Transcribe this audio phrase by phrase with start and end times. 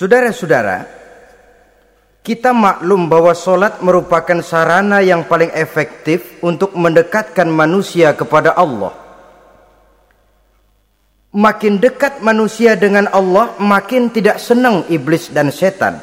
[0.00, 0.88] Saudara-saudara,
[2.24, 8.96] kita maklum bahwa solat merupakan sarana yang paling efektif untuk mendekatkan manusia kepada Allah.
[11.36, 16.00] Makin dekat manusia dengan Allah, makin tidak senang iblis dan setan.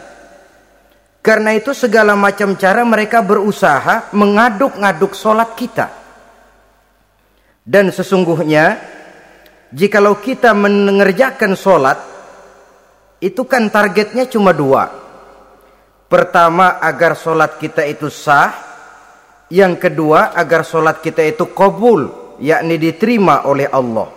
[1.25, 5.89] Karena itu segala macam cara mereka berusaha mengaduk-ngaduk solat kita.
[7.65, 8.77] Dan sesungguhnya,
[9.73, 12.16] jikalau kita mengerjakan solat,
[13.17, 14.89] itu kan targetnya cuma dua.
[16.07, 18.53] Pertama, agar solat kita itu sah.
[19.47, 24.07] Yang kedua, agar solat kita itu kabul, yakni diterima oleh Allah.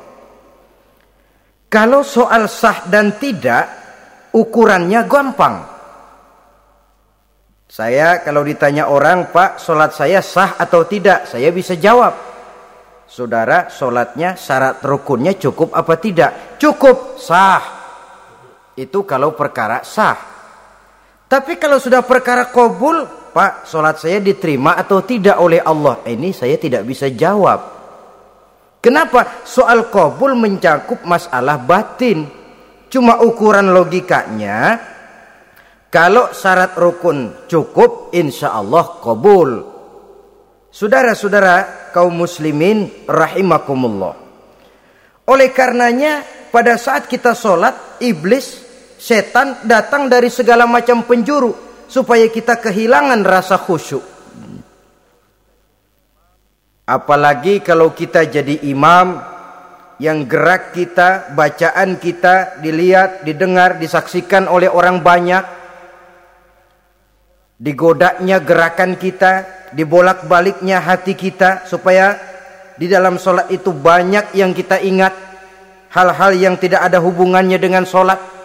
[1.70, 3.64] Kalau soal sah dan tidak,
[4.34, 5.56] ukurannya gampang.
[7.70, 11.30] Saya kalau ditanya orang, Pak, solat saya sah atau tidak?
[11.30, 12.14] Saya bisa jawab.
[13.06, 16.58] Saudara, solatnya syarat rukunnya cukup apa tidak?
[16.58, 17.79] Cukup, sah.
[18.80, 20.16] Itu kalau perkara sah.
[21.28, 26.00] Tapi kalau sudah perkara kabul, Pak, solat saya diterima atau tidak oleh Allah?
[26.08, 27.60] Ini saya tidak bisa jawab.
[28.80, 29.44] Kenapa?
[29.44, 32.24] Soal kabul mencakup masalah batin.
[32.90, 34.80] Cuma ukuran logikanya,
[35.92, 39.50] kalau syarat rukun cukup, insya Allah kabul.
[40.74, 44.18] Saudara-saudara kaum muslimin rahimakumullah.
[45.30, 48.69] Oleh karenanya, pada saat kita sholat, iblis,
[49.00, 51.56] setan datang dari segala macam penjuru.
[51.90, 54.04] Supaya kita kehilangan rasa khusyuk.
[56.86, 59.18] Apalagi kalau kita jadi imam
[59.98, 65.44] yang gerak kita, bacaan kita dilihat, didengar, disaksikan oleh orang banyak.
[67.60, 72.16] Digodaknya gerakan kita, dibolak-baliknya hati kita supaya
[72.80, 75.12] di dalam solat itu banyak yang kita ingat
[75.92, 78.39] hal-hal yang tidak ada hubungannya dengan solat.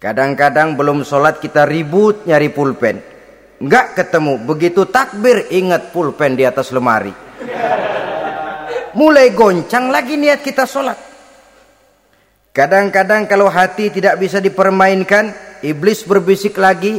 [0.00, 2.96] Kadang-kadang belum solat kita ribut nyari pulpen.
[3.60, 4.40] Enggak ketemu.
[4.48, 7.12] Begitu takbir ingat pulpen di atas lemari.
[8.96, 10.96] Mulai goncang lagi niat kita sholat.
[12.56, 16.96] Kadang-kadang kalau hati tidak bisa dipermainkan, iblis berbisik lagi.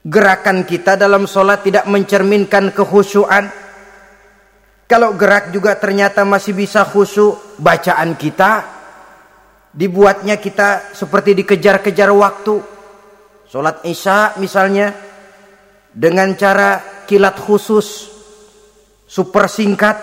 [0.00, 3.52] Gerakan kita dalam sholat tidak mencerminkan kehusuan.
[4.88, 8.79] Kalau gerak juga ternyata masih bisa khusyuk, bacaan kita
[9.70, 12.58] dibuatnya kita seperti dikejar-kejar waktu.
[13.50, 14.94] Sholat isya misalnya,
[15.90, 18.06] dengan cara kilat khusus
[19.10, 19.98] super singkat.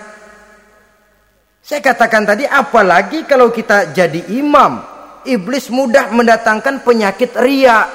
[1.64, 4.84] Saya katakan tadi apalagi kalau kita jadi imam
[5.28, 7.88] iblis mudah mendatangkan penyakit ria.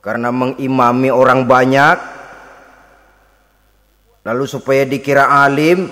[0.00, 1.96] Karena mengimami orang banyak
[4.24, 5.88] lalu supaya dikira alim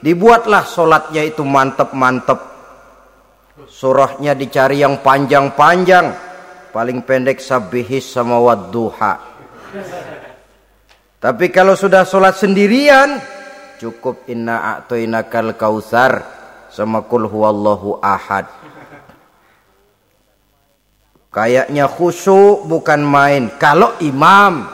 [0.00, 2.55] dibuatlah solatnya itu mantep-mantep
[3.64, 6.12] surahnya dicari yang panjang-panjang.
[6.76, 9.16] Paling pendek sabihis sama wadduha.
[11.16, 13.16] Tapi kalau sudah sholat sendirian
[13.80, 16.20] cukup inna a'toinakal kausar
[16.68, 18.44] sama kul huwallahu ahad.
[21.32, 23.48] Kayaknya khusyuk bukan main.
[23.56, 24.68] Kalau imam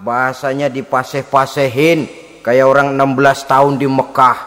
[0.00, 2.24] bahasanya dipaseh-pasehin.
[2.40, 4.38] Kayak orang 16 tahun di Mekah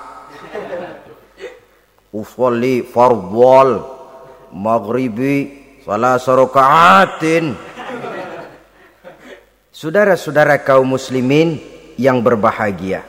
[2.11, 3.85] usolli fardwal
[4.53, 5.59] maghribi
[5.89, 7.55] Salah sorokaatin.
[9.73, 11.57] Saudara-saudara kaum muslimin
[11.97, 13.01] yang berbahagia.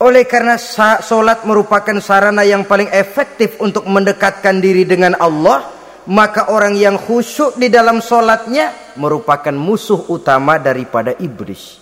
[0.00, 0.56] Oleh karena
[1.04, 5.68] solat merupakan sarana yang paling efektif untuk mendekatkan diri dengan Allah,
[6.08, 11.76] maka orang yang khusyuk di dalam solatnya merupakan musuh utama daripada iblis.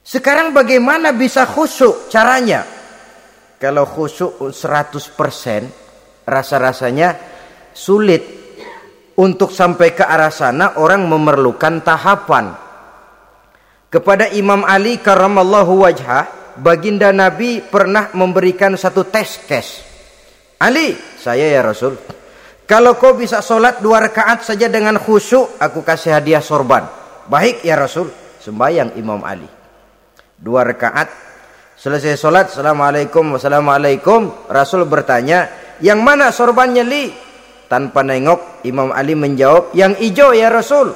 [0.00, 2.77] Sekarang bagaimana bisa khusyuk caranya?
[3.58, 7.08] Kalau khusyuk 100% rasa-rasanya
[7.74, 8.38] sulit.
[9.18, 12.54] Untuk sampai ke arah sana orang memerlukan tahapan.
[13.90, 19.82] Kepada Imam Ali karramallahu wajhah baginda Nabi pernah memberikan satu tes case.
[20.62, 21.98] Ali saya ya Rasul
[22.68, 26.84] kalau kau bisa sholat dua rakaat saja dengan khusyuk aku kasih hadiah sorban.
[27.24, 29.48] Baik ya Rasul sembahyang Imam Ali.
[30.36, 31.27] Dua rakaat
[31.78, 34.50] selesai sholat Assalamualaikum Wassalamualaikum.
[34.50, 35.46] Rasul bertanya
[35.78, 37.04] yang mana sorbannya li?
[37.70, 40.90] Tanpa nengok Imam Ali menjawab yang hijau ya Rasul.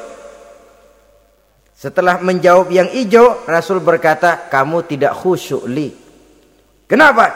[1.77, 5.93] Setelah menjawab yang hijau Rasul berkata kamu tidak khusyuk li.
[6.89, 7.27] Kenapa?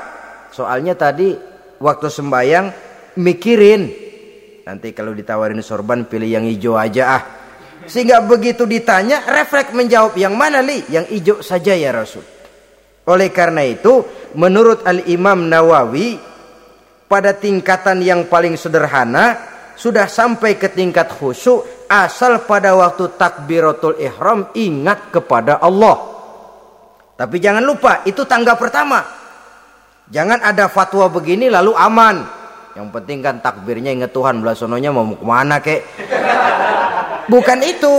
[0.50, 1.37] Soalnya tadi
[1.78, 2.66] waktu sembahyang
[3.20, 3.82] mikirin.
[4.66, 7.22] Nanti kalau ditawarin sorban pilih yang hijau aja ah.
[7.87, 10.81] Sehingga begitu ditanya refleks menjawab yang mana li?
[10.90, 12.35] Yang hijau saja ya Rasul
[13.06, 14.03] oleh karena itu
[14.35, 16.19] menurut Al Imam Nawawi
[17.06, 19.38] pada tingkatan yang paling sederhana
[19.79, 26.19] sudah sampai ke tingkat khusyuk asal pada waktu takbiratul ihram ingat kepada Allah.
[27.14, 29.00] Tapi jangan lupa itu tangga pertama.
[30.11, 32.26] Jangan ada fatwa begini lalu aman.
[32.75, 35.81] Yang penting kan takbirnya ingat Tuhan belasononya mau ke mana kek.
[37.31, 37.94] Bukan itu.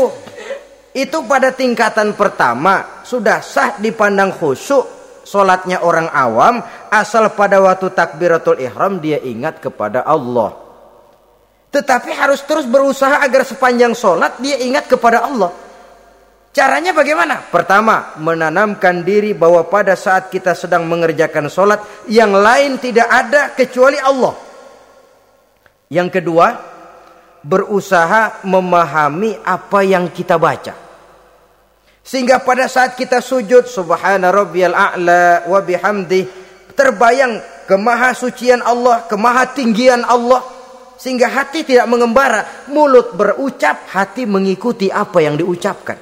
[0.97, 4.96] Itu pada tingkatan pertama sudah sah dipandang khusyuk
[5.27, 10.55] solatnya orang awam asal pada waktu takbiratul ihram dia ingat kepada Allah.
[11.67, 15.51] Tetapi harus terus berusaha agar sepanjang solat dia ingat kepada Allah.
[16.55, 17.43] Caranya bagaimana?
[17.53, 23.99] Pertama, menanamkan diri bahwa pada saat kita sedang mengerjakan solat, yang lain tidak ada kecuali
[24.01, 24.33] Allah.
[25.93, 26.47] Yang kedua,
[27.45, 30.86] berusaha memahami apa yang kita baca.
[32.07, 36.23] Sehingga pada saat kita sujud, subhana rabbiyal a'la wa bihamdi,
[36.71, 40.39] terbayang kemahasucian Allah, kemahatinggian Allah,
[40.95, 45.99] sehingga hati tidak mengembara, mulut berucap, hati mengikuti apa yang diucapkan.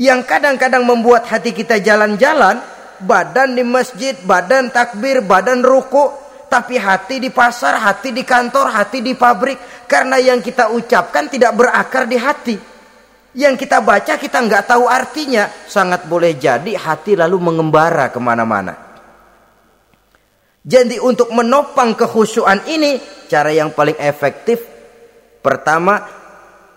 [0.00, 2.64] Yang kadang-kadang membuat hati kita jalan-jalan,
[3.04, 6.08] badan di masjid, badan takbir, badan ruku,
[6.48, 9.84] tapi hati di pasar, hati di kantor, hati di pabrik.
[9.84, 12.71] Karena yang kita ucapkan tidak berakar di hati.
[13.32, 15.48] Yang kita baca kita nggak tahu artinya.
[15.68, 18.74] Sangat boleh jadi hati lalu mengembara ke mana-mana.
[20.62, 24.62] Jadi untuk menopang kekhusyuan ini cara yang paling efektif
[25.42, 26.06] pertama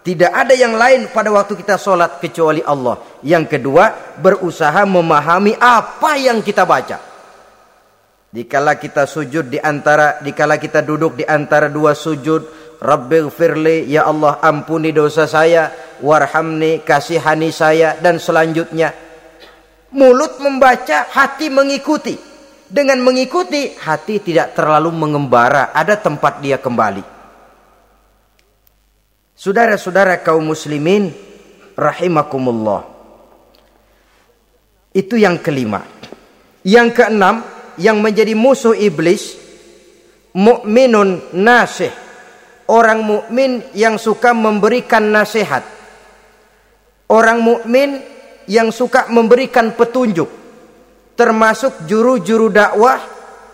[0.06, 3.02] tidak ada yang lain pada waktu kita sholat kecuali Allah.
[3.22, 6.98] Yang kedua berusaha memahami apa yang kita baca.
[8.30, 12.46] Dikala kita sujud di antara dikala kita duduk di antara dua sujud,
[12.82, 18.92] Rabbighfirli ya Allah ampuni dosa saya, warhamni kasihani saya dan selanjutnya.
[19.96, 22.18] Mulut membaca, hati mengikuti.
[22.66, 27.16] Dengan mengikuti hati tidak terlalu mengembara, ada tempat dia kembali.
[29.36, 31.12] Saudara-saudara kaum muslimin
[31.76, 32.88] rahimakumullah.
[34.96, 35.84] Itu yang kelima.
[36.64, 37.44] Yang keenam
[37.76, 39.36] yang menjadi musuh iblis
[40.32, 41.92] mukminun nasih.
[42.66, 45.75] Orang mukmin yang suka memberikan nasihat.
[47.06, 48.02] Orang mukmin
[48.50, 50.46] yang suka memberikan petunjuk
[51.16, 53.00] termasuk juru-juru dakwah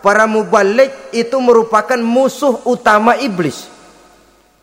[0.02, 3.70] para mubalik itu merupakan musuh utama iblis.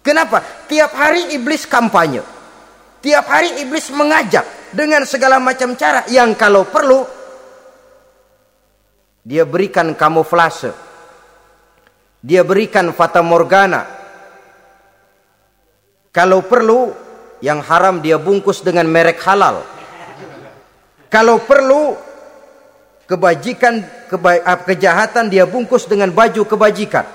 [0.04, 0.44] Kenapa?
[0.68, 2.22] Tiap hari iblis kampanye.
[3.00, 4.44] Tiap hari iblis mengajak
[4.76, 7.08] dengan segala macam cara yang kalau perlu
[9.24, 10.76] dia berikan kamuflase.
[12.20, 13.88] Dia berikan fata morgana.
[16.12, 16.92] Kalau perlu
[17.40, 19.64] yang haram dia bungkus dengan merek halal.
[21.10, 21.98] Kalau perlu
[23.10, 23.82] kebajikan
[24.12, 27.08] keba ah, kejahatan dia bungkus dengan baju kebajikan.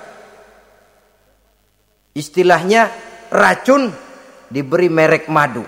[2.15, 2.91] Istilahnya
[3.31, 3.91] racun
[4.51, 5.63] diberi merek madu.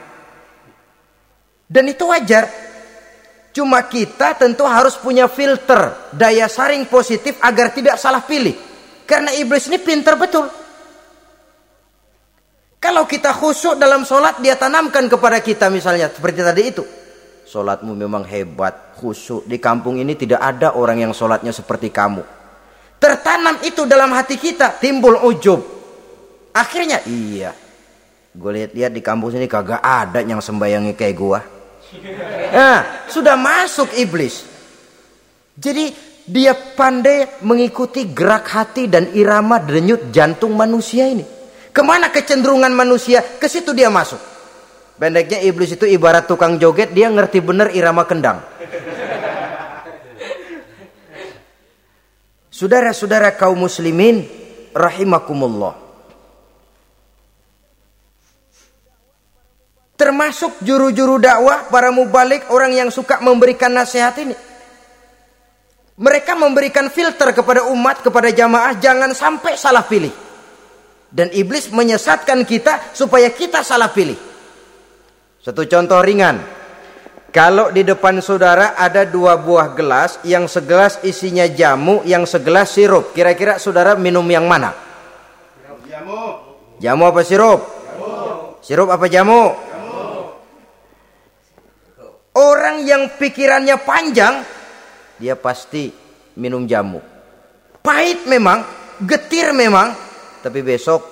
[1.66, 2.46] Dan itu wajar.
[3.50, 8.54] Cuma kita tentu harus punya filter daya saring positif agar tidak salah pilih.
[9.08, 10.65] Karena iblis ini pintar betul
[12.86, 16.84] kalau kita khusyuk dalam sholat dia tanamkan kepada kita misalnya seperti tadi itu
[17.46, 19.46] Sholatmu memang hebat, khusyuk.
[19.46, 22.26] Di kampung ini tidak ada orang yang sholatnya seperti kamu.
[22.98, 25.62] Tertanam itu dalam hati kita, timbul ujub.
[26.50, 27.54] Akhirnya, iya.
[28.34, 31.40] Gue lihat-lihat di kampung ini kagak ada yang sembayangi kayak gua.
[32.46, 34.42] Nah, sudah masuk iblis.
[35.54, 35.92] Jadi
[36.24, 41.35] dia pandai mengikuti gerak hati dan irama denyut jantung manusia ini.
[41.76, 44.16] Ke mana kecenderungan manusia, ke situ dia masuk.
[44.96, 48.40] Pendeknya iblis itu ibarat tukang joget, dia ngerti bener irama kendang.
[52.48, 54.24] Saudara-saudara kaum muslimin
[54.72, 55.76] rahimakumullah.
[60.00, 64.32] Termasuk juru-juru dakwah, para mubalik, orang yang suka memberikan nasihat ini.
[66.00, 70.25] Mereka memberikan filter kepada umat, kepada jamaah, jangan sampai salah pilih.
[71.16, 74.20] Dan iblis menyesatkan kita supaya kita salah pilih.
[75.40, 76.44] Satu contoh ringan.
[77.32, 83.16] Kalau di depan saudara ada dua buah gelas, yang segelas isinya jamu, yang segelas sirup.
[83.16, 84.76] Kira-kira saudara minum yang mana?
[85.88, 86.20] Jamu.
[86.84, 87.64] Jamu apa sirup?
[87.64, 88.12] Jamu.
[88.60, 89.56] Sirup apa jamu?
[89.56, 90.04] Jamu.
[92.36, 94.44] Orang yang pikirannya panjang,
[95.16, 95.88] dia pasti
[96.36, 97.00] minum jamu.
[97.80, 98.60] Pahit memang,
[99.00, 100.05] getir memang,
[100.46, 101.02] tapi besok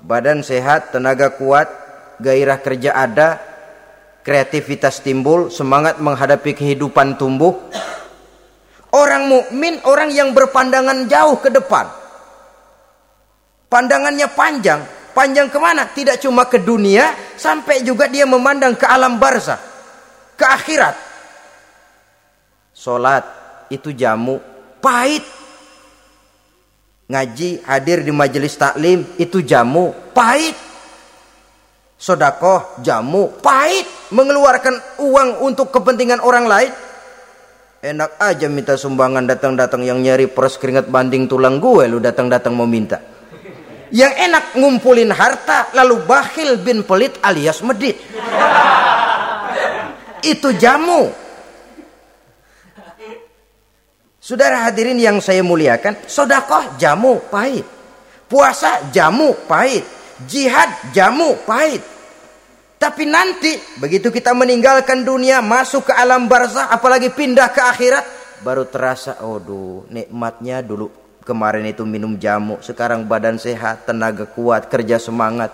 [0.00, 1.68] badan sehat, tenaga kuat,
[2.16, 3.36] gairah kerja ada,
[4.24, 7.52] kreativitas timbul, semangat menghadapi kehidupan tumbuh.
[8.88, 11.92] Orang mukmin orang yang berpandangan jauh ke depan.
[13.68, 14.80] Pandangannya panjang.
[15.12, 15.84] Panjang ke mana?
[15.92, 19.60] Tidak cuma ke dunia, sampai juga dia memandang ke alam barzah,
[20.40, 20.96] ke akhirat.
[22.72, 23.24] Solat
[23.68, 24.40] itu jamu
[24.80, 25.43] pahit.
[27.14, 30.58] Ngaji hadir di majelis taklim itu jamu pahit.
[31.94, 33.86] Sodakoh jamu pahit.
[34.10, 36.70] Mengeluarkan uang untuk kepentingan orang lain
[37.84, 42.64] Enak aja minta sumbangan datang-datang yang nyari pros keringat banding tulang gue lu datang-datang mau
[42.64, 42.96] minta.
[43.92, 48.00] Yang enak ngumpulin harta lalu bakhil bin pelit alias medit.
[50.24, 51.12] Itu jamu.
[54.24, 57.68] Saudara hadirin yang saya muliakan, sodakoh jamu pahit.
[58.24, 59.84] Puasa jamu pahit.
[60.24, 61.84] Jihad jamu pahit.
[62.80, 68.04] Tapi nanti begitu kita meninggalkan dunia, masuk ke alam barzah, apalagi pindah ke akhirat,
[68.40, 70.88] baru terasa, aduh, nikmatnya dulu
[71.20, 75.52] kemarin itu minum jamu, sekarang badan sehat, tenaga kuat, kerja semangat.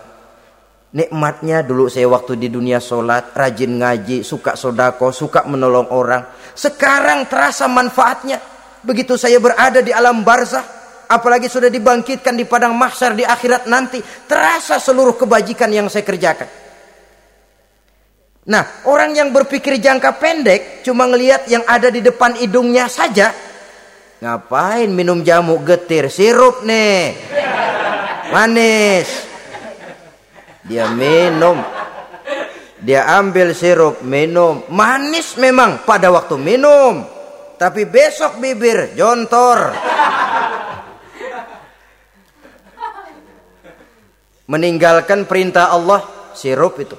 [0.91, 6.27] Nikmatnya dulu saya waktu di dunia sholat, rajin ngaji, suka sodako, suka menolong orang.
[6.55, 8.50] Sekarang terasa manfaatnya.
[8.81, 10.65] Begitu saya berada di alam barzah,
[11.05, 16.49] apalagi sudah dibangkitkan di padang mahsyar di akhirat nanti, terasa seluruh kebajikan yang saya kerjakan.
[18.49, 23.37] Nah, orang yang berpikir jangka pendek cuma ngelihat yang ada di depan hidungnya saja.
[24.21, 27.21] Ngapain minum jamu getir sirup nih?
[28.33, 29.09] Manis.
[30.65, 31.61] Dia minum.
[32.81, 34.65] Dia ambil sirup, minum.
[34.73, 37.20] Manis memang pada waktu minum.
[37.61, 39.77] Tapi besok bibir jontor.
[44.49, 46.97] Meninggalkan perintah Allah sirup itu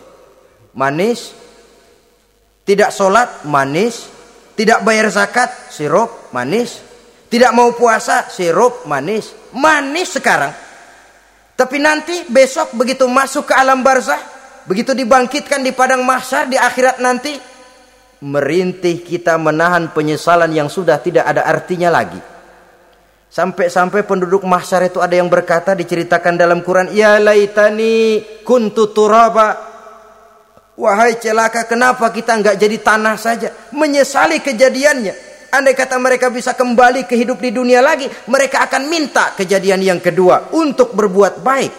[0.77, 1.33] manis.
[2.61, 4.07] Tidak sholat, manis.
[4.53, 6.77] Tidak bayar zakat, sirup, manis.
[7.31, 9.33] Tidak mau puasa, sirup, manis.
[9.57, 10.53] Manis sekarang.
[11.57, 14.19] Tapi nanti besok begitu masuk ke alam barzah,
[14.65, 17.37] begitu dibangkitkan di padang mahsyar di akhirat nanti,
[18.21, 22.21] merintih kita menahan penyesalan yang sudah tidak ada artinya lagi.
[23.31, 29.71] Sampai-sampai penduduk mahsyar itu ada yang berkata diceritakan dalam Quran, "Ya laitani kuntu turaba."
[30.75, 33.49] Wahai celaka, kenapa kita nggak jadi tanah saja?
[33.75, 35.13] Menyesali kejadiannya.
[35.51, 39.99] Andai kata mereka bisa kembali ke hidup di dunia lagi, mereka akan minta kejadian yang
[39.99, 41.73] kedua untuk berbuat baik.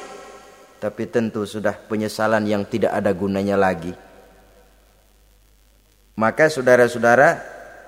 [0.76, 4.11] Tapi tentu sudah penyesalan yang tidak ada gunanya lagi.
[6.18, 7.28] Maka saudara-saudara,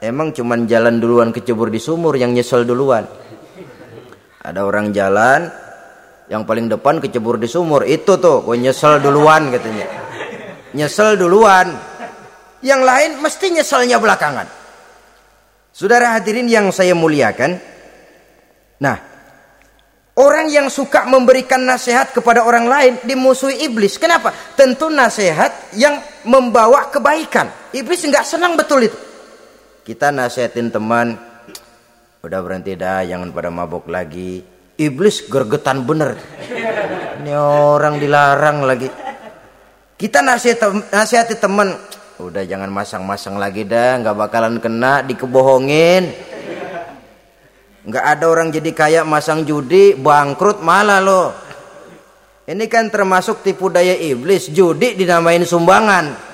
[0.00, 3.04] emang cuman jalan duluan kecebur di sumur yang nyesel duluan.
[4.45, 5.49] Ada orang jalan,
[6.28, 10.04] yang paling depan kecebur di sumur, itu tuh, gue nyesel duluan katanya
[10.75, 11.71] nyesel duluan.
[12.61, 14.47] Yang lain mesti nyeselnya belakangan.
[15.71, 17.61] Saudara hadirin yang saya muliakan.
[18.81, 18.97] Nah,
[20.19, 24.00] orang yang suka memberikan nasihat kepada orang lain dimusuhi iblis.
[24.00, 24.33] Kenapa?
[24.57, 27.63] Tentu nasihat yang membawa kebaikan.
[27.75, 28.95] Iblis nggak senang betul itu.
[29.83, 31.19] Kita nasihatin teman,
[32.23, 34.47] udah berhenti dah, jangan pada mabuk lagi.
[34.78, 36.14] Iblis gergetan bener.
[37.19, 38.87] Ini orang dilarang lagi.
[39.99, 41.75] Kita nasihat nasihati teman,
[42.23, 46.14] udah jangan masang-masang lagi dah, nggak bakalan kena dikebohongin.
[47.85, 51.35] Nggak ada orang jadi kaya masang judi, bangkrut malah loh.
[52.47, 56.33] Ini kan termasuk tipu daya iblis, judi dinamain sumbangan.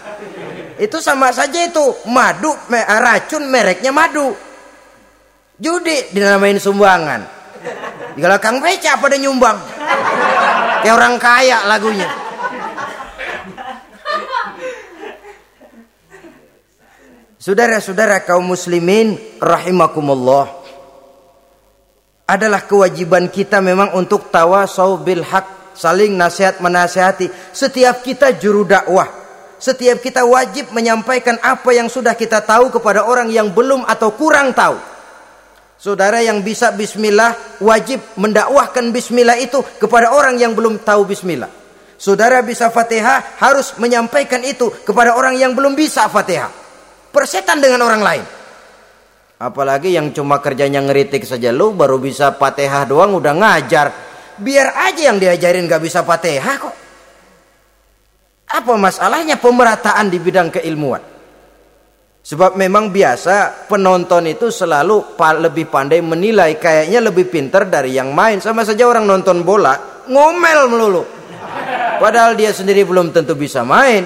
[0.80, 4.32] Itu sama saja itu, madu, racun mereknya madu.
[5.60, 7.20] Judi dinamain sumbangan.
[8.16, 9.60] Kalau Kang Beca pada nyumbang.
[10.80, 12.08] Kayak orang kaya lagunya.
[17.36, 20.48] Saudara-saudara kaum muslimin rahimakumullah.
[22.24, 27.28] Adalah kewajiban kita memang untuk tawasau bil haq, saling nasihat menasihati.
[27.52, 29.19] Setiap kita juru dakwah,
[29.60, 34.56] setiap kita wajib menyampaikan apa yang sudah kita tahu kepada orang yang belum atau kurang
[34.56, 34.80] tahu.
[35.80, 41.48] Saudara yang bisa bismillah wajib mendakwahkan bismillah itu kepada orang yang belum tahu bismillah.
[42.00, 46.48] Saudara bisa Fatihah harus menyampaikan itu kepada orang yang belum bisa Fatihah
[47.12, 48.24] persetan dengan orang lain.
[49.40, 53.88] Apalagi yang cuma kerjanya ngeritik saja lu baru bisa patehah doang udah ngajar.
[54.40, 56.74] Biar aja yang diajarin gak bisa patehah kok.
[58.50, 61.02] Apa masalahnya pemerataan di bidang keilmuan?
[62.20, 68.42] Sebab memang biasa penonton itu selalu lebih pandai menilai kayaknya lebih pinter dari yang main.
[68.44, 71.02] Sama saja orang nonton bola ngomel melulu.
[71.96, 74.04] Padahal dia sendiri belum tentu bisa main.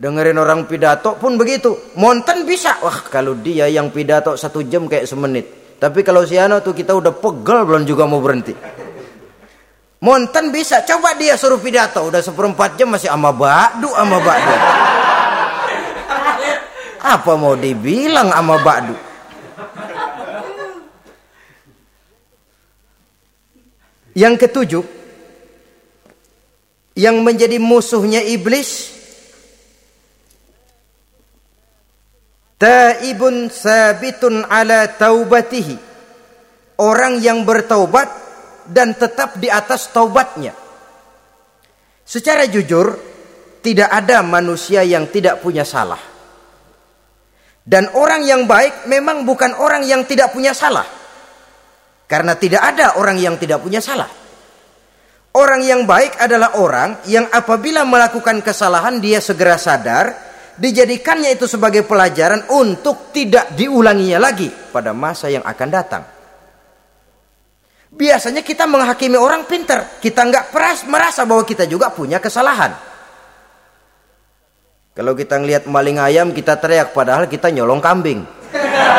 [0.00, 1.94] Dengerin orang pidato pun begitu.
[2.00, 2.80] Monten bisa.
[2.82, 5.76] Wah kalau dia yang pidato satu jam kayak semenit.
[5.78, 8.52] Tapi kalau si Ano tuh kita udah pegel belum juga mau berhenti.
[10.00, 10.80] Monten bisa.
[10.84, 12.00] Coba dia suruh pidato.
[12.08, 14.54] Udah seperempat jam masih ama badu ama badu.
[17.00, 18.96] Apa mau dibilang ama badu?
[24.10, 24.84] Yang ketujuh,
[27.00, 28.92] yang menjadi musuhnya iblis
[32.60, 35.80] taibun sabitun ala taubatihi
[36.76, 38.19] orang yang bertaubat
[38.66, 40.52] dan tetap di atas taubatnya.
[42.04, 42.98] Secara jujur
[43.62, 46.00] tidak ada manusia yang tidak punya salah.
[47.60, 50.88] Dan orang yang baik memang bukan orang yang tidak punya salah.
[52.10, 54.10] Karena tidak ada orang yang tidak punya salah.
[55.30, 60.10] Orang yang baik adalah orang yang apabila melakukan kesalahan dia segera sadar
[60.58, 66.02] dijadikannya itu sebagai pelajaran untuk tidak diulanginya lagi pada masa yang akan datang.
[67.90, 70.54] Biasanya kita menghakimi orang pinter, kita nggak
[70.86, 72.90] merasa bahwa kita juga punya kesalahan.
[74.94, 78.20] Kalau kita ngelihat maling ayam kita teriak padahal kita nyolong kambing.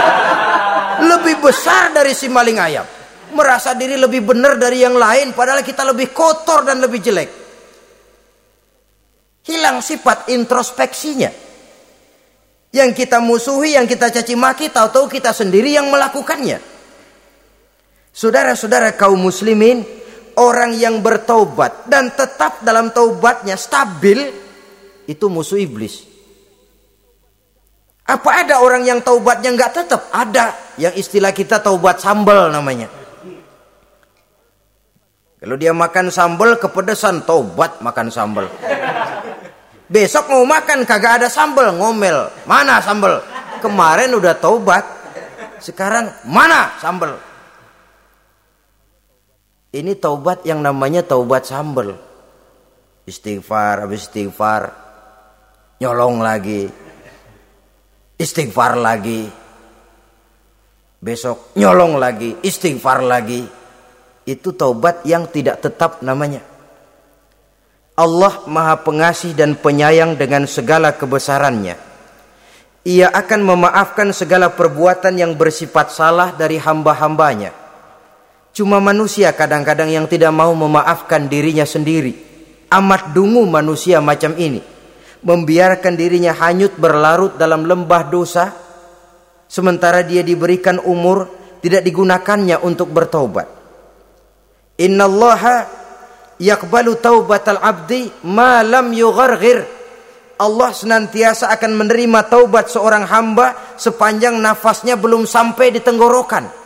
[1.12, 2.88] Lebih besar dari si maling ayam.
[3.32, 7.30] Merasa diri lebih benar dari yang lain padahal kita lebih kotor dan lebih jelek.
[9.48, 11.32] Hilang sifat introspeksinya.
[12.76, 16.71] Yang kita musuhi, yang kita caci maki, tahu-tahu kita sendiri yang melakukannya.
[18.12, 19.88] Saudara-saudara kaum muslimin,
[20.36, 24.20] orang yang bertaubat dan tetap dalam taubatnya stabil,
[25.08, 26.12] itu musuh iblis.
[28.12, 30.12] Apa ada orang yang taubatnya nggak tetap?
[30.12, 30.76] Ada.
[30.76, 32.92] Yang istilah kita taubat sambal namanya.
[35.40, 38.46] Kalau dia makan sambal kepedesan, taubat makan sambal.
[39.88, 42.28] Besok mau makan kagak ada sambal, ngomel.
[42.44, 43.24] Mana sambal?
[43.64, 44.84] Kemarin udah taubat.
[45.64, 47.31] Sekarang mana sambal?
[49.72, 51.96] Ini taubat yang namanya taubat sambal.
[53.08, 54.76] Istighfar, habis istighfar.
[55.80, 56.68] Nyolong lagi.
[58.20, 59.32] Istighfar lagi.
[61.02, 63.42] Besok nyolong lagi, istighfar lagi.
[64.28, 66.46] Itu taubat yang tidak tetap namanya.
[67.98, 71.80] Allah maha pengasih dan penyayang dengan segala kebesarannya.
[72.86, 77.61] Ia akan memaafkan segala perbuatan yang bersifat salah dari hamba-hambanya.
[78.52, 82.12] Cuma manusia kadang-kadang yang tidak mau memaafkan dirinya sendiri.
[82.68, 84.60] Amat dungu manusia macam ini.
[85.24, 88.52] Membiarkan dirinya hanyut berlarut dalam lembah dosa.
[89.48, 91.32] Sementara dia diberikan umur
[91.64, 93.48] tidak digunakannya untuk bertobat.
[94.82, 95.68] Inna allaha
[96.42, 99.64] yakbalu taubatal abdi malam yugharghir.
[100.42, 106.61] Allah senantiasa akan menerima taubat seorang hamba sepanjang nafasnya belum sampai di tenggorokan.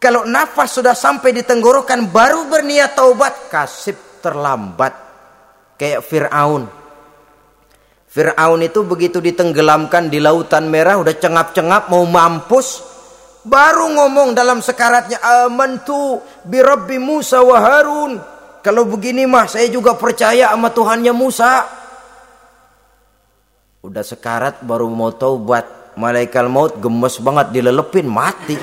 [0.00, 4.96] Kalau nafas sudah sampai di tenggorokan baru berniat taubat, kasih terlambat.
[5.76, 6.64] Kayak Fir'aun.
[8.08, 12.80] Fir'aun itu begitu ditenggelamkan di lautan merah udah cengap-cengap mau mampus.
[13.44, 18.12] Baru ngomong dalam sekaratnya amantu bi rabbi Musa wa Harun
[18.60, 21.64] kalau begini mah saya juga percaya sama Tuhannya Musa.
[23.80, 25.96] Udah sekarat baru mau taubat.
[25.96, 28.56] Malaikat maut gemes banget dilelepin mati.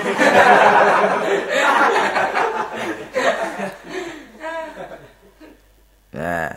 [6.17, 6.49] Nah,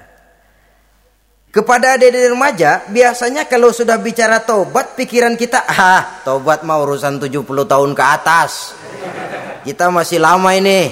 [1.50, 7.66] kepada adik-adik remaja, biasanya kalau sudah bicara tobat, pikiran kita, ah, tobat mau urusan 70
[7.66, 8.72] tahun ke atas.
[9.66, 10.88] Kita masih lama ini.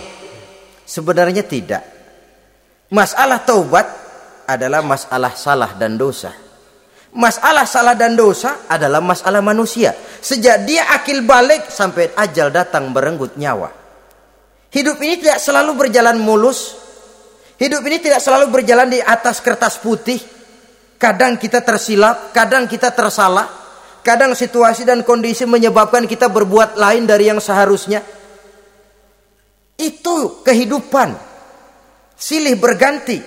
[0.83, 1.85] Sebenarnya tidak.
[2.91, 3.87] Masalah taubat
[4.49, 6.33] adalah masalah salah dan dosa.
[7.13, 9.93] Masalah salah dan dosa adalah masalah manusia.
[10.21, 13.71] Sejak dia akil balik sampai ajal datang berenggut nyawa.
[14.75, 16.78] Hidup ini tidak selalu berjalan mulus.
[17.59, 20.23] Hidup ini tidak selalu berjalan di atas kertas putih.
[20.95, 23.51] Kadang kita tersilap, kadang kita tersalah.
[24.07, 28.01] Kadang situasi dan kondisi menyebabkan kita berbuat lain dari yang seharusnya.
[29.75, 31.19] Itu kehidupan
[32.15, 33.19] silih berganti.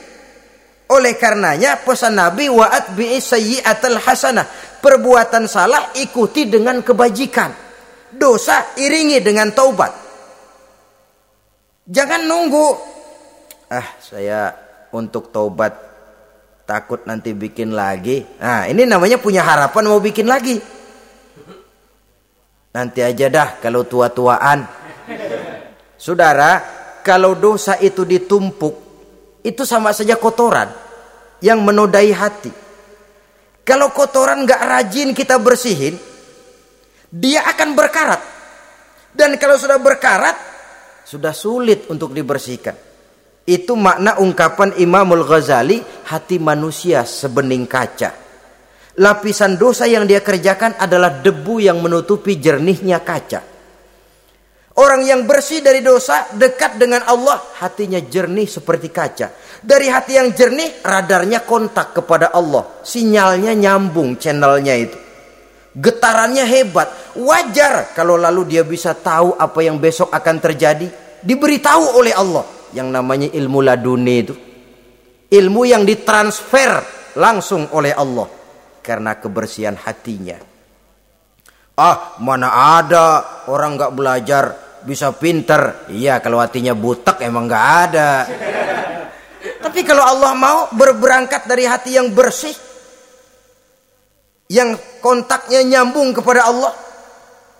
[0.92, 4.48] Oleh karenanya pesan Nabi wa'at bi'i sayyi'atal hasanah.
[4.84, 7.52] Perbuatan salah ikuti dengan kebajikan.
[8.12, 9.92] Dosa iringi dengan taubat.
[11.88, 12.68] Jangan nunggu.
[13.72, 14.52] Ah saya
[14.92, 15.72] untuk taubat
[16.68, 18.28] takut nanti bikin lagi.
[18.36, 20.60] Nah ini namanya punya harapan mau bikin lagi.
[22.76, 24.68] Nanti aja dah kalau tua-tuaan.
[25.96, 26.60] Saudara,
[27.00, 28.76] kalau dosa itu ditumpuk,
[29.40, 30.68] itu sama saja kotoran
[31.40, 32.52] yang menodai hati.
[33.64, 35.96] Kalau kotoran nggak rajin kita bersihin,
[37.08, 38.20] dia akan berkarat.
[39.16, 40.36] Dan kalau sudah berkarat,
[41.08, 42.91] sudah sulit untuk dibersihkan.
[43.52, 48.16] Itu makna ungkapan Imamul Ghazali, hati manusia sebening kaca.
[48.96, 53.44] Lapisan dosa yang dia kerjakan adalah debu yang menutupi jernihnya kaca.
[54.80, 59.36] Orang yang bersih dari dosa dekat dengan Allah hatinya jernih seperti kaca.
[59.60, 62.80] Dari hati yang jernih radarnya kontak kepada Allah.
[62.88, 64.96] Sinyalnya nyambung channelnya itu.
[65.76, 66.88] Getarannya hebat.
[67.20, 70.88] Wajar kalau lalu dia bisa tahu apa yang besok akan terjadi.
[71.20, 72.61] Diberitahu oleh Allah.
[72.72, 74.36] Yang namanya ilmu laduni itu.
[75.32, 76.84] Ilmu yang ditransfer
[77.20, 78.28] langsung oleh Allah.
[78.82, 80.40] Karena kebersihan hatinya.
[81.78, 84.44] Ah, mana ada orang nggak belajar
[84.84, 85.88] bisa pinter.
[85.90, 88.12] Iya, kalau hatinya butek emang nggak ada.
[89.62, 92.54] Tapi kalau Allah mau berberangkat dari hati yang bersih,
[94.52, 96.74] yang kontaknya nyambung kepada Allah,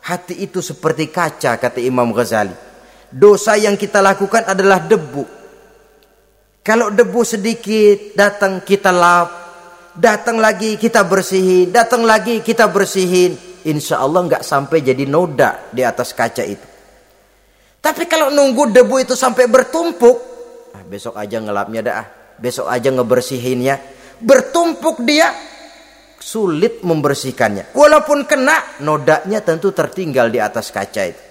[0.06, 2.71] hati itu seperti kaca kata Imam Ghazali.
[3.12, 5.28] Dosa yang kita lakukan adalah debu.
[6.64, 9.30] Kalau debu sedikit datang kita lap,
[9.98, 13.36] datang lagi kita bersihin, datang lagi kita bersihin
[13.68, 16.68] insya Allah nggak sampai jadi noda di atas kaca itu.
[17.82, 20.18] Tapi kalau nunggu debu itu sampai bertumpuk,
[20.78, 22.06] ah, besok aja ngelapnya dah,
[22.38, 23.76] besok aja ngebersihinnya,
[24.22, 25.34] bertumpuk dia
[26.22, 27.74] sulit membersihkannya.
[27.74, 31.31] Walaupun kena, nodanya tentu tertinggal di atas kaca itu.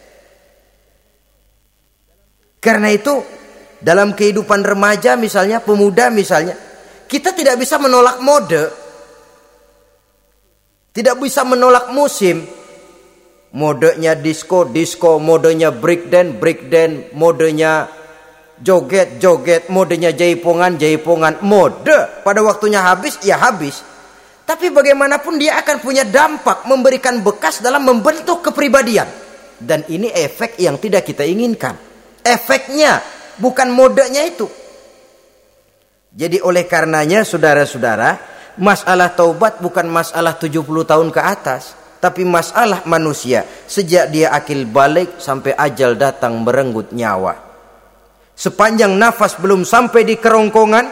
[2.60, 3.24] Karena itu,
[3.80, 6.54] dalam kehidupan remaja misalnya, pemuda misalnya,
[7.08, 8.80] kita tidak bisa menolak mode
[10.90, 12.42] tidak bisa menolak musim.
[13.50, 17.90] Modenya disco, disco, modenya breakdance, breakdance, modenya
[18.62, 22.22] joget, joget, modenya jaipongan, jaipongan, mode.
[22.22, 23.82] Pada waktunya habis, ya habis.
[24.46, 29.06] Tapi bagaimanapun dia akan punya dampak memberikan bekas dalam membentuk kepribadian.
[29.58, 31.89] Dan ini efek yang tidak kita inginkan.
[32.22, 33.00] Efeknya
[33.40, 34.46] bukan modenya itu.
[36.10, 38.18] Jadi oleh karenanya saudara-saudara,
[38.58, 45.22] masalah taubat bukan masalah 70 tahun ke atas, tapi masalah manusia sejak dia akil balik
[45.22, 47.36] sampai ajal datang merenggut nyawa.
[48.34, 50.86] Sepanjang nafas belum sampai di kerongkongan,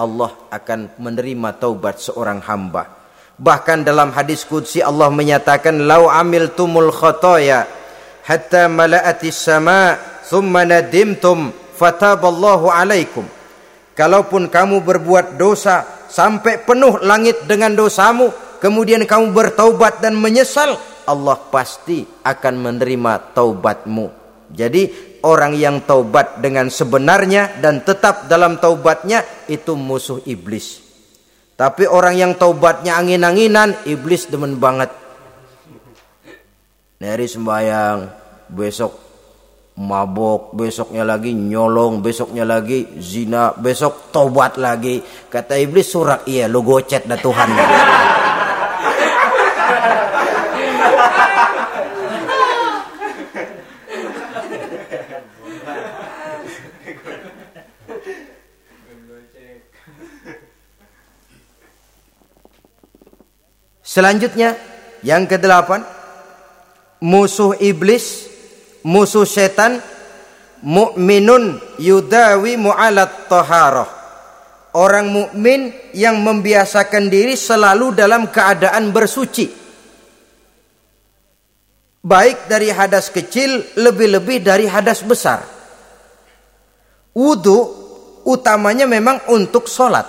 [0.00, 2.98] Allah akan menerima taubat seorang hamba.
[3.38, 7.68] Bahkan dalam hadis qudsi Allah menyatakan lau amil tumul khotoya
[8.26, 9.94] hatta mala'atis sama
[10.28, 13.24] thumma nadimtum fataballahu alaikum.
[13.96, 18.30] Kalaupun kamu berbuat dosa sampai penuh langit dengan dosamu,
[18.62, 24.06] kemudian kamu bertaubat dan menyesal, Allah pasti akan menerima taubatmu.
[24.54, 30.84] Jadi orang yang taubat dengan sebenarnya dan tetap dalam taubatnya itu musuh iblis.
[31.58, 34.94] Tapi orang yang taubatnya angin-anginan, iblis demen banget.
[37.02, 37.98] Neri sembahyang,
[38.46, 39.07] besok
[39.78, 44.98] mabok, besoknya lagi nyolong, besoknya lagi zina, besok tobat lagi.
[45.30, 47.50] Kata iblis surak, iya lu gocet dah Tuhan.
[63.88, 64.54] Selanjutnya
[65.02, 65.82] yang kedelapan
[67.02, 68.27] musuh iblis
[68.86, 69.82] musuh setan
[70.62, 73.90] mukminun yudawi mu'alat taharah.
[74.78, 79.50] Orang mukmin yang membiasakan diri selalu dalam keadaan bersuci.
[82.04, 85.42] Baik dari hadas kecil lebih-lebih dari hadas besar.
[87.16, 87.58] Wudhu
[88.28, 90.06] utamanya memang untuk sholat.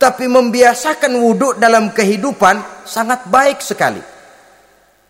[0.00, 4.00] Tapi membiasakan wudhu dalam kehidupan sangat baik sekali.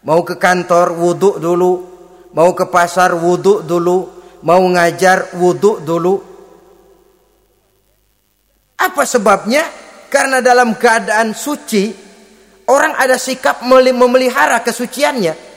[0.03, 1.90] Mau ke kantor wudhu dulu
[2.35, 4.09] mau ke pasar wudhu dulu,
[4.47, 6.15] mau ngajar wudhu dulu.
[8.81, 9.67] Apa sebabnya?
[10.11, 11.95] Karena dalam keadaan suci,
[12.67, 15.51] orang ada sikap memelihara kesuciannya.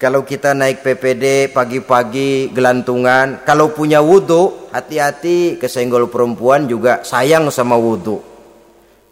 [0.00, 7.76] Kalau kita naik PPD pagi-pagi gelantungan, kalau punya wudhu, hati-hati kesenggol perempuan juga sayang sama
[7.76, 8.16] wudhu.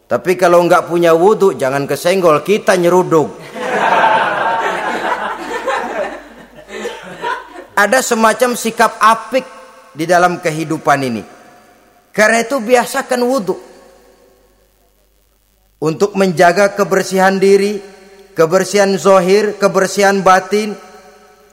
[0.09, 3.37] Tapi kalau nggak punya wudhu, jangan kesenggol, kita nyeruduk.
[7.79, 9.47] Ada semacam sikap apik
[9.95, 11.23] di dalam kehidupan ini.
[12.11, 13.55] Karena itu biasakan wudhu.
[15.79, 17.79] Untuk menjaga kebersihan diri,
[18.35, 20.75] kebersihan zohir, kebersihan batin.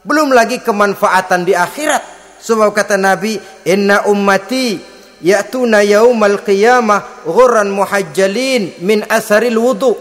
[0.02, 2.02] Belum lagi kemanfaatan di akhirat.
[2.42, 3.38] Sebab kata Nabi,
[3.70, 4.82] Inna ummati
[5.22, 9.94] ya'tuna yaumal qiyamah ghurran muhajjalin min asaril wudu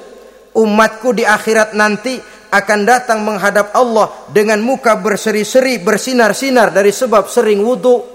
[0.54, 2.16] umatku di akhirat nanti
[2.54, 8.14] akan datang menghadap Allah dengan muka berseri-seri bersinar-sinar dari sebab sering wudu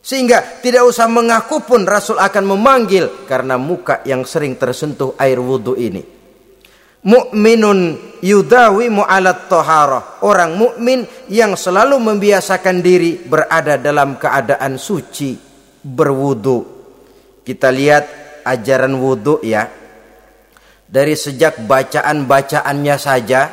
[0.00, 5.76] sehingga tidak usah mengaku pun Rasul akan memanggil karena muka yang sering tersentuh air wudu
[5.76, 6.18] ini
[6.98, 7.94] Mukminun
[8.26, 10.26] yudawi mu'alat toharoh.
[10.26, 15.38] Orang mukmin yang selalu membiasakan diri berada dalam keadaan suci,
[15.78, 16.58] berwudu.
[17.46, 18.04] Kita lihat
[18.42, 19.77] ajaran wudu ya.
[20.88, 23.52] Dari sejak bacaan-bacaannya saja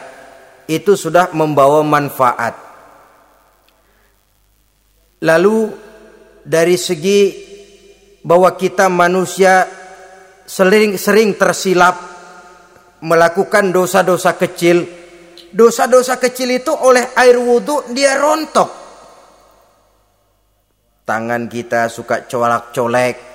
[0.72, 2.56] itu sudah membawa manfaat.
[5.20, 5.74] Lalu
[6.48, 7.22] dari segi
[8.24, 9.68] bahwa kita manusia
[10.48, 11.98] sering sering tersilap
[13.04, 14.88] melakukan dosa-dosa kecil,
[15.52, 18.70] dosa-dosa kecil itu oleh air wudhu dia rontok.
[21.06, 23.35] Tangan kita suka colak-colek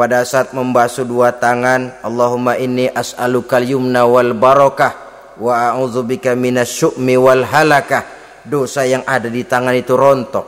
[0.00, 2.00] pada saat membasuh dua tangan.
[2.00, 4.96] Allahumma inni as'alukal yumna wal barakah
[5.36, 8.08] wa a'udzubika minasyu'mi wal halakah.
[8.48, 10.46] Dosa yang ada di tangan itu rontok.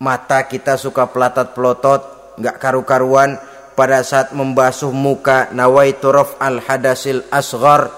[0.00, 2.00] Mata kita suka pelatat-pelotot,
[2.40, 3.36] nggak karu-karuan
[3.76, 6.08] pada saat membasuh muka nawaitu
[6.40, 7.92] al hadasil asghar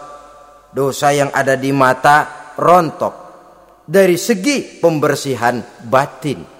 [0.75, 3.15] dosa yang ada di mata rontok
[3.87, 6.56] dari segi pembersihan batin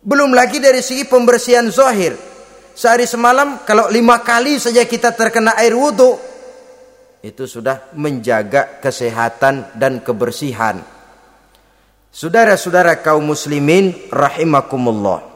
[0.00, 2.16] belum lagi dari segi pembersihan zahir.
[2.72, 6.16] Sehari semalam kalau lima kali saja kita terkena air wudhu
[7.20, 10.80] itu sudah menjaga kesehatan dan kebersihan.
[12.10, 15.28] Saudara-saudara kaum muslimin rahimakumullah.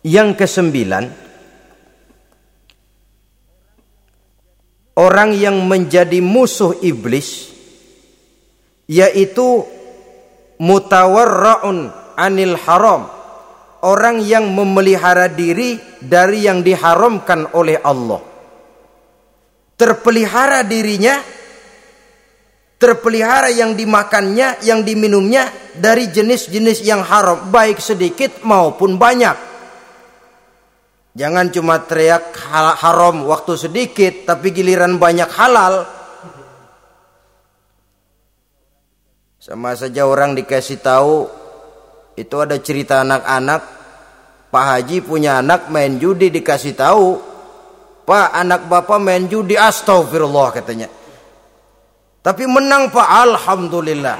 [0.00, 1.04] Yang kesembilan
[4.96, 7.52] orang yang menjadi musuh iblis
[8.88, 9.68] yaitu
[10.56, 13.19] mutawarraun anil haram
[13.86, 18.20] orang yang memelihara diri dari yang diharamkan oleh Allah
[19.76, 21.20] terpelihara dirinya
[22.80, 29.50] terpelihara yang dimakannya yang diminumnya dari jenis-jenis yang haram baik sedikit maupun banyak
[31.10, 35.82] Jangan cuma teriak haram waktu sedikit tapi giliran banyak halal.
[39.42, 41.26] Sama saja orang dikasih tahu
[42.20, 43.62] itu ada cerita anak-anak.
[44.50, 47.16] Pak Haji punya anak main judi dikasih tahu.
[48.04, 50.88] Pak anak bapak main judi astagfirullah katanya.
[52.20, 53.08] Tapi menang Pak.
[53.08, 54.16] Alhamdulillah.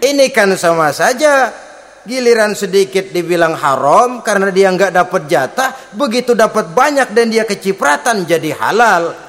[0.00, 1.50] Ini kan sama saja.
[2.06, 8.22] Giliran sedikit dibilang haram karena dia nggak dapat jatah, begitu dapat banyak dan dia kecipratan
[8.22, 9.25] jadi halal.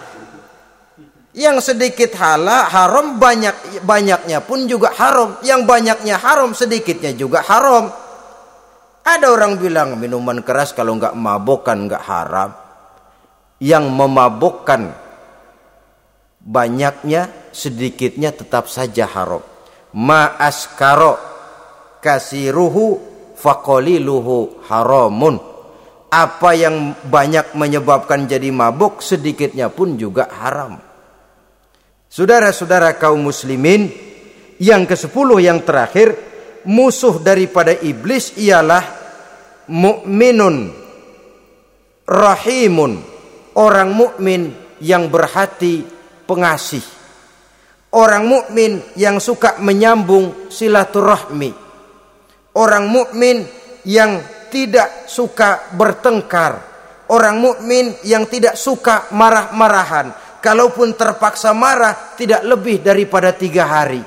[1.38, 5.38] Yang sedikit halal haram banyak banyaknya pun juga haram.
[5.46, 7.94] Yang banyaknya haram sedikitnya juga haram.
[9.06, 12.50] Ada orang bilang minuman keras kalau nggak mabokkan nggak haram.
[13.62, 14.82] Yang memabokkan
[16.48, 19.44] banyaknya sedikitnya tetap saja haram
[19.98, 21.20] ma askaro
[22.00, 23.02] kasiruhu
[23.36, 25.36] faqaliluhu haramun
[26.08, 30.80] apa yang banyak menyebabkan jadi mabuk sedikitnya pun juga haram
[32.08, 33.92] Saudara-saudara kaum muslimin
[34.64, 36.16] yang ke-10 yang terakhir
[36.64, 38.84] musuh daripada iblis ialah
[39.68, 40.72] mukminun
[42.08, 43.04] rahimun
[43.60, 45.84] orang mukmin yang berhati
[46.24, 46.84] pengasih.
[47.92, 51.52] Orang mukmin yang suka menyambung silaturahmi.
[52.56, 53.48] Orang mukmin
[53.88, 56.64] yang tidak suka bertengkar.
[57.08, 64.02] Orang mukmin yang tidak suka marah-marahan kalaupun terpaksa marah tidak lebih daripada tiga hari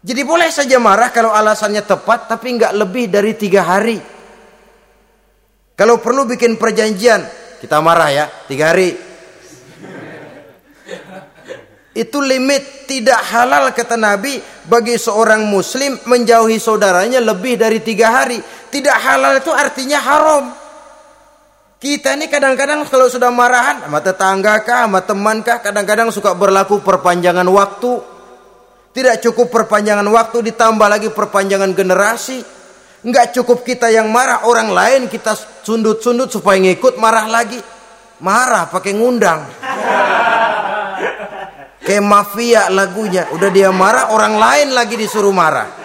[0.00, 3.98] jadi boleh saja marah kalau alasannya tepat tapi nggak lebih dari tiga hari
[5.76, 7.24] kalau perlu bikin perjanjian
[7.60, 9.10] kita marah ya tiga hari
[11.90, 14.38] itu limit tidak halal kata Nabi
[14.70, 18.38] bagi seorang muslim menjauhi saudaranya lebih dari tiga hari.
[18.70, 20.44] Tidak halal itu artinya haram.
[21.80, 26.84] Kita ini kadang-kadang kalau sudah marahan sama tetangga kah, sama teman kah, kadang-kadang suka berlaku
[26.84, 27.96] perpanjangan waktu.
[28.92, 32.44] Tidak cukup perpanjangan waktu ditambah lagi perpanjangan generasi.
[33.00, 35.32] Enggak cukup kita yang marah, orang lain kita
[35.64, 37.56] sundut-sundut supaya ngikut marah lagi.
[38.20, 39.40] Marah pakai ngundang.
[41.80, 43.24] Kayak mafia lagunya.
[43.32, 45.79] Udah dia marah, orang lain lagi disuruh marah.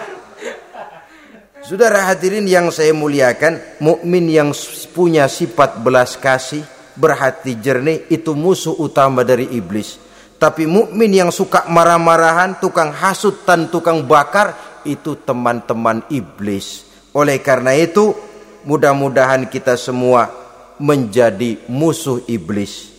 [1.66, 4.54] Saudara hadirin yang saya muliakan, mukmin yang
[4.94, 6.62] punya sifat belas kasih,
[6.94, 9.98] berhati jernih itu musuh utama dari iblis.
[10.38, 14.54] Tetapi mukmin yang suka marah-marahan, tukang hasut dan tukang bakar
[14.86, 16.86] itu teman-teman iblis.
[17.10, 18.14] Oleh karena itu,
[18.62, 20.30] mudah-mudahan kita semua
[20.78, 22.94] menjadi musuh iblis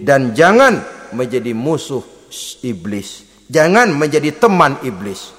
[0.00, 0.80] dan jangan
[1.12, 2.00] menjadi musuh
[2.64, 3.28] iblis.
[3.52, 5.36] Jangan menjadi teman iblis.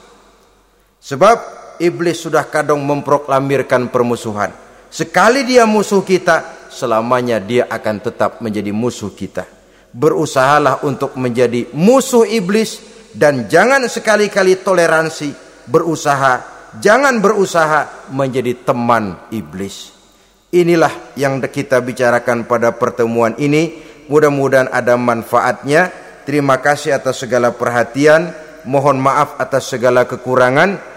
[1.02, 4.54] Sebab iblis sudah kadang memproklamirkan permusuhan.
[4.88, 9.44] Sekali dia musuh kita, selamanya dia akan tetap menjadi musuh kita.
[9.92, 12.80] Berusahalah untuk menjadi musuh iblis
[13.16, 15.34] dan jangan sekali-kali toleransi,
[15.66, 16.46] berusaha,
[16.78, 19.98] jangan berusaha menjadi teman iblis.
[20.48, 23.84] Inilah yang kita bicarakan pada pertemuan ini.
[24.08, 25.92] Mudah-mudahan ada manfaatnya.
[26.24, 28.32] Terima kasih atas segala perhatian.
[28.64, 30.97] Mohon maaf atas segala kekurangan.